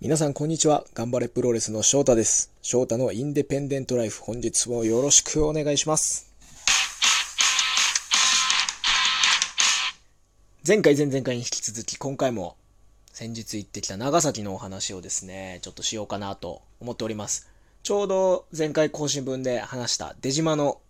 [0.00, 0.84] 皆さんこんにちは。
[0.94, 2.52] 頑張れプロレスの翔太です。
[2.62, 6.32] 翔太のインデペンデントライフ、本日もよろしくお願いします。
[10.64, 12.56] 前回前々回に引き続き、今回も
[13.12, 17.50] 先日行ってきた長崎のお話をですね、ちょっとしようかなと思っております。
[17.82, 20.80] ちょうど前回更新分で話した出島の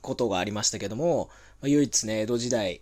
[0.00, 1.30] ことがありましたけども、
[1.60, 2.80] まあ唯一ね、江戸時代、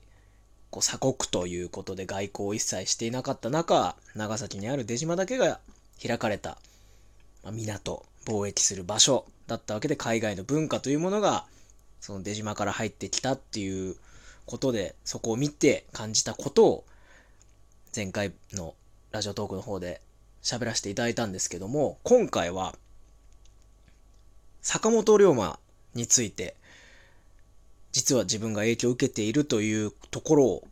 [0.70, 5.58] こう鎖国ということで外交を一切していなかった中、長崎にある出島だけが
[6.00, 6.58] 開かれた、
[7.42, 11.44] まあ港、貿易する場所だったわけで、海外の文化というものが、
[12.00, 13.96] その出島から入ってきたっていう
[14.46, 16.84] ことで、そこを見て感じたことを、
[17.94, 18.74] 前回の
[19.10, 20.00] ラジオトークの方で
[20.42, 22.76] 喋らせていただいたんですけども、今回は、
[24.62, 25.58] 坂本龍馬
[25.94, 26.54] について、
[27.92, 30.68] 実は自分が影響を受けているというところを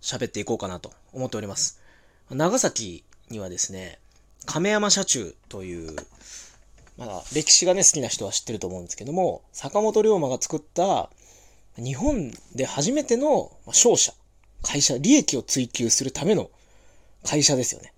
[0.00, 1.80] 喋っていこうかなと思っております。
[2.30, 3.98] 長崎にはですね、
[4.44, 5.96] 亀山社中という、
[6.96, 11.10] まあ、歴史がね、好きな人は知ってると思うんですけども、坂本龍馬が作った
[11.76, 14.12] 日本で初めての商社、
[14.62, 16.50] 会社、利益を追求するための
[17.24, 17.92] 会社ですよね。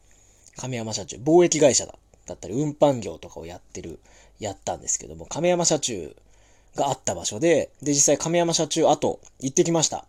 [0.57, 1.95] 亀山社中、貿易会社だ
[2.27, 4.01] だったり、運搬業とかをやってる、
[4.39, 6.15] やったんですけども、亀山社中
[6.75, 10.07] があった場所で、で、実際亀山社中後、行ってきました。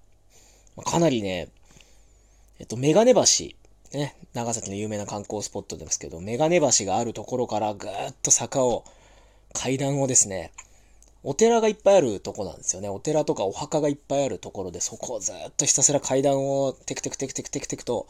[0.86, 1.50] かなりね、
[2.60, 3.22] えっと、メガネ橋、
[3.98, 8.84] ね、長崎の有名な観光スポットですけど、メガネ橋があるところからぐーっと坂を、
[9.54, 10.52] 階段をですね、
[11.24, 12.88] お寺がいっぱいあるとこなんですよね。
[12.88, 18.08] お寺とかお墓がいっぱいあるところで、そこをずっとひたすら階段をテクテクテクテクテクテクと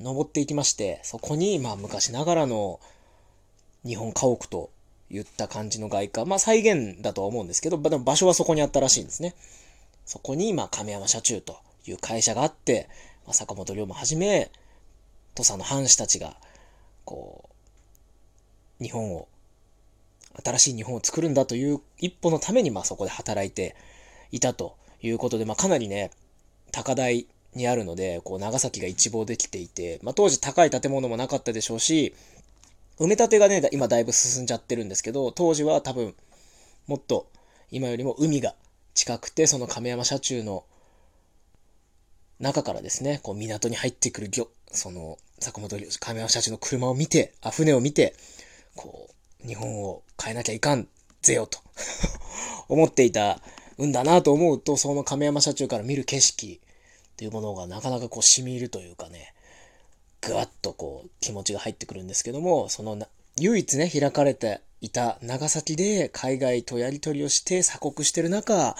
[0.00, 2.78] 登っていきまして、そこに、まあ昔ながらの
[3.86, 4.70] 日本家屋と
[5.12, 9.34] 言った感じの外観、まあ再現だとは思うんですけど、場所はそこにあったらしいんですね。
[10.06, 12.88] そこに、まあ亀山社中という会社があって、
[13.26, 14.50] まあ、坂本龍馬はじめ、
[15.34, 16.36] 土佐の藩士たちが、
[17.04, 17.50] こ
[18.80, 19.28] う、日本を、
[20.44, 23.76] 新しい日本を作るんだという一歩のために、まあそこで働いて
[24.30, 26.10] いたということで、まあかなりね、
[26.70, 32.14] 高台にあるので、こう長崎が一望できていて、まあ当時高い建物もなかったでしょうし、
[33.02, 36.14] 埋め立てがね、今だいぶ進んじゃってるんですけど、当時は多分、
[36.86, 37.26] もっと
[37.72, 38.54] 今よりも海が
[38.94, 40.64] 近くて、その亀山社中の
[42.38, 48.14] 中からですね、こう港に入ってくる漁、その坂本亀山社中の車を見て、あ、船を見て、
[48.76, 49.08] こ
[49.44, 50.86] う、日本を変えなきゃいかん
[51.22, 51.58] ぜよと
[52.68, 53.42] 思っていた
[53.84, 56.60] んだなと思うと、その亀山社中から見る景色
[57.16, 59.34] というものがなかなかこう染み入るというかね、
[60.22, 68.76] ぐわっとこう気持ちが入ってくるんですけども、そのな唯一ね、開かれていた長崎で海外とやり取りをして鎖国してる中、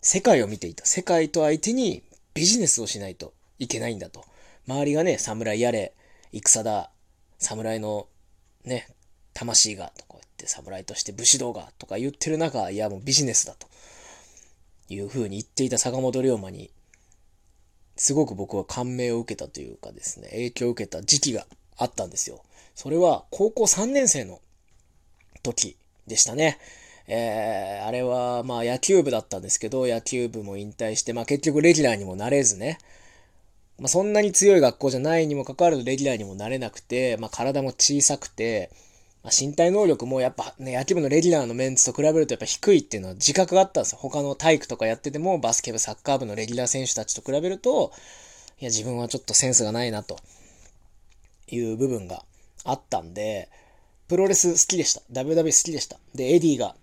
[0.00, 0.86] 世界を見ていた。
[0.86, 2.02] 世界と相手に
[2.34, 4.24] ビジネスをしないといけないんだと。
[4.66, 5.92] 周りがね、侍やれ、
[6.32, 6.90] 戦だ、
[7.38, 8.06] 侍の
[8.64, 8.88] ね、
[9.34, 13.66] 魂が、とか言って、侍として武士道が、とか言ってる中、いやもうビジネスだと。
[14.90, 16.70] いう風に言っていた坂本龍馬に、
[17.98, 22.42] すごく僕は感銘を受けたというかですね、影響を受けた時期があったんですよ。
[22.74, 24.40] それは高校3年生の
[25.42, 25.76] 時
[26.06, 26.58] でしたね。
[27.08, 32.78] えー、あれはまあ野球部だったんですけど、野球部も引退して、まあ結局レギュラーにもなれずね、
[33.78, 38.70] まあそんなに強い学校じゃないにもかかわらずレギュラーにもなれなくて、まあ体も小さくて、
[39.28, 43.98] まあ、身体能力もやっぱね、野球部のレギュラーのメンツと比べるとやっぱ低いっていうのは自覚があったんですよ。
[44.00, 47.92] 他の体育とかやってても、バスケ部、サッカー部のレギュラー選手たちと比べると、
[48.58, 50.18] いや、自分はちょっとセンスがないな、と
[51.48, 52.24] いう部分が
[52.64, 53.50] あったんで、
[54.08, 55.02] プロレス好きでした。
[55.12, 55.98] WW 好きでした。
[56.14, 56.74] で、エディが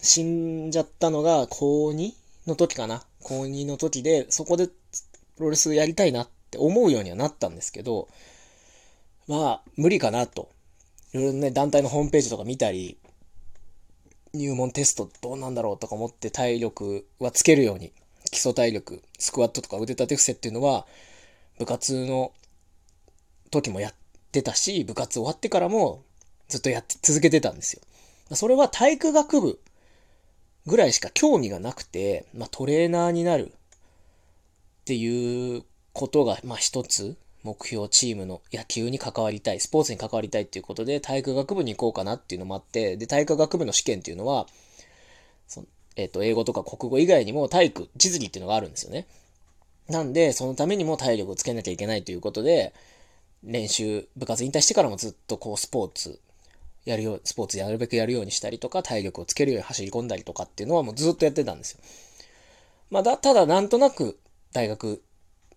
[0.00, 2.12] 死んじゃったのが高2
[2.46, 3.04] の時かな。
[3.22, 4.72] 高2の時で、そこでプ
[5.40, 8.08] ロレスやりたいなって思うようにはなったんですけど、
[9.28, 10.55] まあ、無理かなと。
[11.16, 12.98] いろいろね、団体のホームページとか見たり、
[14.34, 17.92] 入門テストどうなんだろうとか思って体力はつけるように、
[18.30, 20.86] 基礎体力、スクワットとか腕立て伏せっていうのは、
[21.58, 22.32] 部活の
[23.50, 23.94] 時もやっ
[24.30, 26.02] てたし、部活終わってからも
[26.48, 27.82] ずっとやって続けてたんですよ。
[28.36, 29.60] それは体育学部
[30.66, 33.54] ぐらいしか興味がなくて、まあ、トレーナーになるっ
[34.84, 37.16] ていうことが、まあ、一つ
[37.46, 44.46] 目標チームの野球に関わりたい、スポーツに関わりたいっていうことで体育学部に行こうかなっていうのもあって、で、体育学部の試験っていうのは、
[45.46, 45.64] そ
[45.94, 49.06] えっ、と、英語とか国語以外にも体育、地図理っていうのがあるんですよね。
[49.88, 52.74] なんで、そのためにも体力をつけなきゃいけないということで、
[53.44, 56.18] 練習、部活引退してからもずっとこうスポーツ、
[56.84, 61.80] やるよう、スポーツやるべくやるようにしたりとか、体力をつけるように走り込んだりとかっていうのはもうずっとやってたんですよ。
[62.90, 64.18] まあだ、ただなんとなく
[64.52, 65.02] 大学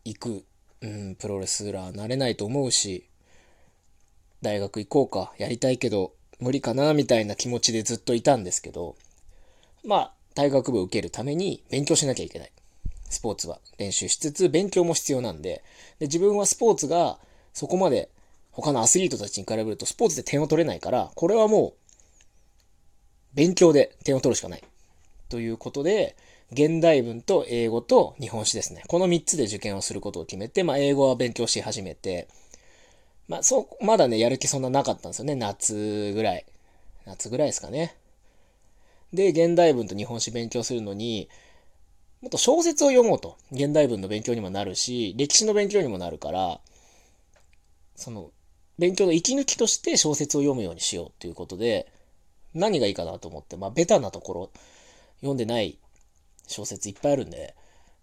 [0.05, 0.43] 行く、
[0.81, 3.05] うん、プロレスラーなれないと思うし、
[4.41, 8.95] 大学行こうか、やりたいけど無理かな、みたいな気持ちでずっといたんですけど、
[9.85, 12.51] まあ、大学部受けるために勉強しなきゃいけない。
[13.09, 15.63] スポーツは練習しつつ勉強も必要なんで、
[15.99, 17.19] で自分はスポーツが
[17.53, 18.09] そこまで
[18.51, 21.73] 他のアスリートたちに比べるとスポーツで点を取れないから、これはもう
[23.33, 24.63] 勉強で点を取るしかない。
[25.27, 26.15] ということで、
[26.51, 28.83] 現代文と英語と日本史ですね。
[28.87, 32.27] この3つで受験をすることを決めて、まあ、英語は勉強し始めて、
[33.27, 35.35] まあ、そう、まだね、やる気そんななかったんですよね。
[35.35, 36.45] 夏ぐらい。
[37.05, 37.95] 夏ぐらいですかね。
[39.13, 41.29] で、現代文と日本史勉強するのに、
[42.21, 43.37] もっと小説を読もうと。
[43.51, 46.59] 現代文の勉強にもなるし、歴史の勉強にもなるから、
[47.95, 48.31] その、
[48.79, 51.91] 勉強の息抜きとして小説を読むようにしようということで、
[52.55, 54.51] 何がいいかなと思って、まあ、ベタなところ、
[55.17, 55.77] 読んでない
[56.49, 57.55] 小説いっぱいあるんで、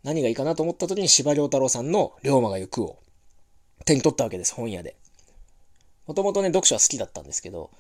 [0.03, 2.99] 何がいいかなと思った時に司馬遼太郎さんの龍馬が行くを
[3.85, 4.97] 手に取ったわけです、本屋で。
[6.07, 7.71] もともとね、読書は好きだったんですけど、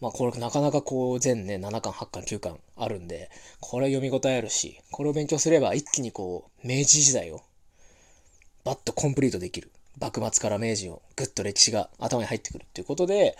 [0.00, 3.30] まあこれなかなかこう全ね、7巻、8巻、9巻あるんで、
[3.60, 7.42] これ読み応えあるし、これを勉強すれば一気にこう、明治時代を
[8.64, 9.70] バッとコンプリートできる。
[10.00, 13.36] 幕末から明治をぐっと歴史が頭に入ってくるっていうことで、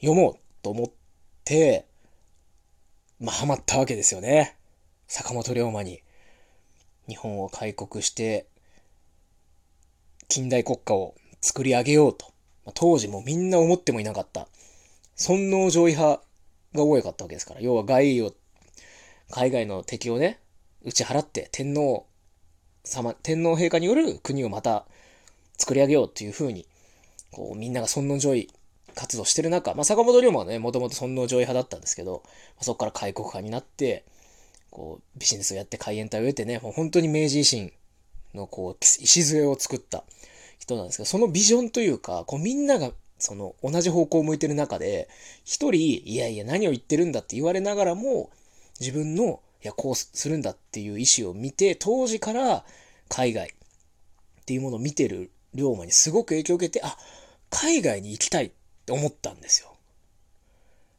[0.00, 0.90] 読もうと思っ
[1.44, 1.86] て、
[3.18, 4.56] まあハマったわけですよね。
[5.08, 6.02] 坂本龍馬に。
[7.08, 8.46] 日本を開国して、
[10.28, 12.26] 近代国家を作り上げようと。
[12.64, 14.48] まあ、当時もみんな思ってもいなかった。
[15.16, 16.22] 尊王攘夷派
[16.74, 17.60] が多かったわけですから。
[17.60, 18.34] 要は外を、
[19.30, 20.40] 海外の敵をね、
[20.82, 22.06] 打ち払って天皇
[22.84, 24.86] 様、天皇陛下による国をまた
[25.56, 26.66] 作り上げようっていうふうに、
[27.30, 28.48] こうみんなが尊王攘夷
[28.94, 32.30] 活動してる中、まあ、坂本龍馬はね、もともと尊王攘夷派だったんですけど、ま
[32.60, 34.04] あそこから開国派になって、
[34.74, 37.72] こう、ビジネスをやって海援隊を得てね、もう本当に明治維新
[38.34, 40.02] のこう、礎を作った
[40.58, 45.08] 人なんですけど、そのビジョンというか、こうみんながその同じ方向を向いてる中で、
[45.44, 45.74] 一人、
[46.04, 48.30] いやいや何を言ってるんだって言われながらも、
[48.80, 52.64] 自分の、いや、こうするんだっていう意思を見て、当時から
[53.08, 56.98] 海外っていうものを見てる龍馬にすごく影響を受けて、あ、
[57.50, 58.50] 海外に行きたいっ
[58.84, 59.76] て思ったんですよ。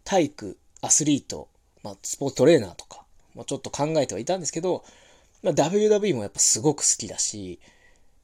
[0.06, 1.50] 体育、アスリート、
[1.84, 2.95] まあ、スポーツトレーナーとか、
[3.36, 4.84] ま、ちょっと考えてはいたんですけど、
[5.44, 7.60] まあ、WWE もやっぱすごく好きだし、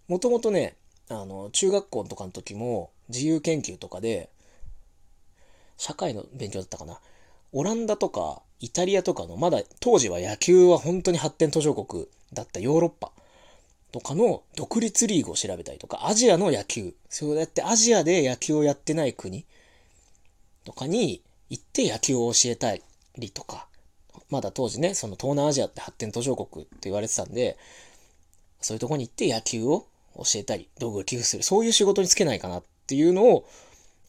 [0.08, 0.76] もともとね、
[1.10, 4.30] あの、中学校とかの時も自由研究とかで、
[5.78, 7.00] 社会の勉強だったかな。
[7.54, 13.12] オランダとかイタリアとかの、まだ当時は野球は本当に発展途上国だったヨーロッパ
[13.92, 19.46] とかの独立リーグを調べたりとか、アジアの野球、そうやってアジアで野球をやってない国
[20.64, 22.76] とかに行って野球を教えた
[23.18, 23.68] りとか、
[24.32, 27.58] まだ当時ね、その東南アジアって発展途上国って言われてたんで、
[28.62, 29.86] そういうとこに行って野球を
[30.16, 33.46] 教えたり、道具を寄付する、そういう仕事に就けないかなっていうのを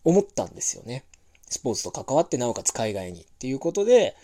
[0.05, 1.05] 思ったんですよね。
[1.49, 4.17] スポーツと関わって、なおかつ海外にっていうことで、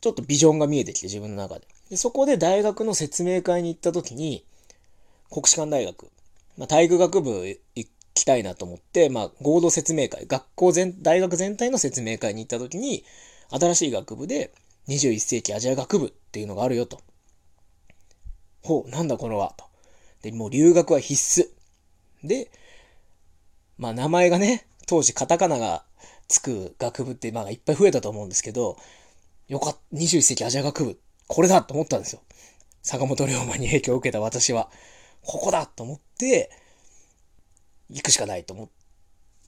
[0.00, 1.66] ちょっとビジョンが見えてきて、自分の中で。
[1.90, 4.44] でそこで大学の説明会に行った時に、
[5.30, 6.10] 国士舘大学、
[6.56, 13.04] まあ、体育学部行きたいなと思って、まあ、合同説明会、学校全、大学全体の説明会に行った時に、
[13.52, 14.52] 新しい学部で
[14.88, 17.00] 21世紀アジア学部っていうのがあるよと。
[18.62, 19.66] ほう、なんだこのは、と。
[20.22, 22.26] で、もう留学は必須。
[22.26, 22.50] で、
[23.76, 25.84] まあ名前がね、当時カタカナが
[26.28, 28.76] つく学部ってまあいっぱい増えたと思うんですけど、
[29.48, 32.22] よかった、21世紀アジア学部、これだと思ったんですよ。
[32.82, 34.70] 坂本龍馬に影響を受けた私は、
[35.22, 36.50] ここだと思って、
[37.90, 38.68] 行くしかないと思っ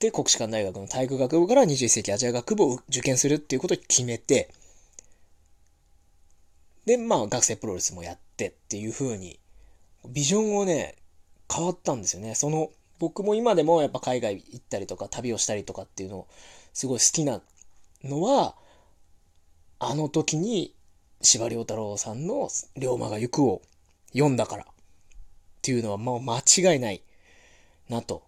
[0.05, 4.49] て、国士舘大学の体育学部から21世紀アジア学部を受験するっていうことを決めて、
[6.85, 9.39] で、まあ学生プロレスもやってっていう風に、
[10.07, 10.95] ビジョンをね、
[11.51, 12.35] 変わったんですよね。
[12.35, 12.69] その、
[12.99, 16.27] 僕も今でもやっぱ海外行ったりとか旅をしたりとかっていうのを
[16.73, 17.41] すごい好きな
[18.03, 18.55] のは、
[19.79, 20.73] あの時に
[21.21, 23.61] 司馬太郎さんの龍馬が行くを
[24.13, 24.67] 読んだからっ
[25.61, 27.01] ていうのはもう間違いない
[27.89, 28.23] なと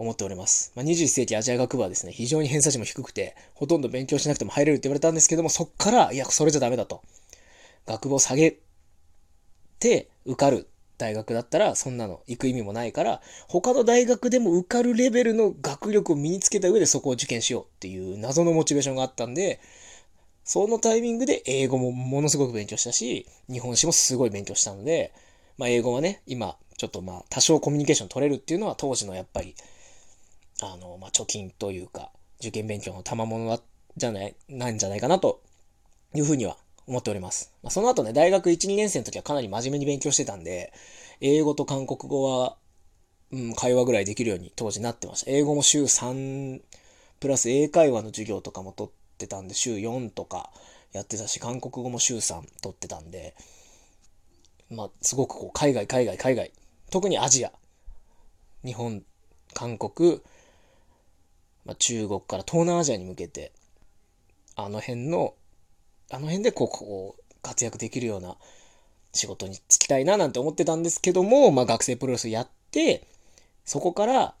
[0.00, 0.72] 思っております。
[0.74, 7.02] まあ、21世紀アジア学部はですね、非常に偏差値も低くて、ほとんど勉強しなくても入れるって言われたんですけども、そっから、いや、それじゃダメだと。
[7.86, 8.58] 学部を下げ
[9.78, 19.60] て受かる大学だったら、そんなの行く意味もないから、他の大学でも受かるレベルの学力を身につけた上でそこを受験しようっていう謎のモチベーションがあったんで、
[20.44, 25.12] そのタイミングで英語もものすごく勉強したし、日本史もすごい勉強したので、
[25.58, 29.54] まあ英語はね、今、ちょっとまあ多少コミュニケーション取れるっていうのは当時のやっぱり、
[30.62, 33.60] あの、まあ貯金というか、受験勉強の賜物
[33.96, 35.42] じゃない、なんじゃないかなと
[36.14, 37.52] いうふうには思っております。
[37.62, 40.72] まあ、その後ね、大学1、2年生の時はかなり真面目に勉強してたんで、
[41.20, 42.56] 英語と韓国語は
[43.32, 45.30] うん、会話ぐらいできるように当時なってました。
[45.30, 46.60] 英語も週3、
[47.20, 50.50] プラス英会話の授業とかも取ってたんで、週4とか
[50.92, 53.36] やってたし、韓国語も週3取ってたんで、
[54.68, 56.52] まあ、すごくこう、海外、海外、海外、
[56.90, 57.52] 特にアジア、
[58.64, 59.04] 日本、
[59.54, 60.20] 韓国、
[61.64, 63.52] まあ、中国から東南アジアに向けて、
[64.56, 65.34] あの辺の、
[66.10, 68.36] あの辺でこう、こう、活躍できるような
[69.12, 73.06] 仕事に就きたいななんて思ってたんですけども、まあ学生プロレスやって、
[73.64, 74.34] そこから、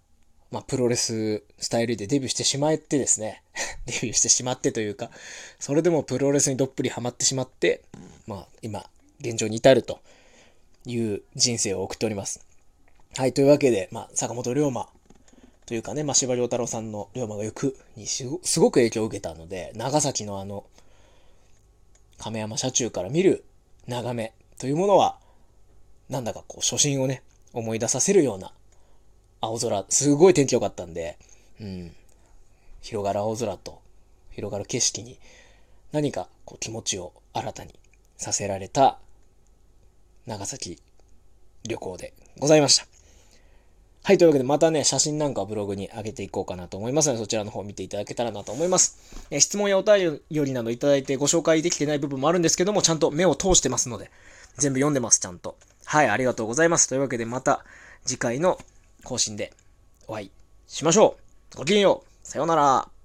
[0.50, 3.42] まあプロレススタイルでデビューしてしまってですね、
[3.86, 5.10] デビューしてしまってというか、
[5.58, 7.82] それでもプロレスにどっぷりハマってしまって、
[8.26, 8.88] まあ今、
[9.20, 10.00] 現状に至ると
[10.86, 12.44] いう人生を送っております。
[13.16, 14.88] はい、というわけで、まあ坂本龍馬
[15.66, 18.24] というかね、まあ司馬太郎さんの龍馬が行くにす
[18.58, 20.64] ごく影響を受けたので、長崎のあの、
[22.18, 23.44] 亀山社中から見る
[23.86, 25.18] 眺めというものは、
[26.08, 28.52] なんだかこう初心をね、思い出させるような
[29.40, 31.18] 青空、すごい天気良かったんで、
[31.60, 31.92] うん、
[32.82, 33.80] 広がる青空と
[34.30, 35.18] 広がる景色に
[35.92, 37.78] 何かこう気持ちを新たに
[38.16, 38.98] させられた
[40.26, 40.78] 長崎
[41.64, 42.99] 旅行でございました。
[44.02, 49.26] はい、というわけでまたね、写真なんかをブログに上げていこうかなと思いますので、そちらの方を見ていただけたらなと思います。
[49.30, 54.10] え質問やお便りなどいただいてご紹介できてない部分もあるんですけども、ちゃんと目を通してますので、
[54.56, 55.56] 全部読んでます、ちゃんと。
[55.84, 56.88] はい、ありがとうございます。
[56.88, 57.64] というわけでまた
[58.06, 58.58] 次回の
[59.04, 59.52] 更新で
[60.08, 60.30] お会い
[60.66, 61.16] しましょ
[61.54, 61.58] う。
[61.58, 62.26] ごきげんよう。
[62.26, 62.99] さようなら。